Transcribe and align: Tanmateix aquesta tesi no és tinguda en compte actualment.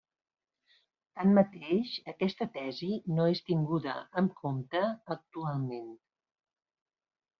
Tanmateix 1.17 1.91
aquesta 2.13 2.47
tesi 2.57 2.89
no 3.19 3.27
és 3.35 3.43
tinguda 3.51 3.95
en 4.23 4.31
compte 4.41 4.83
actualment. 5.17 5.89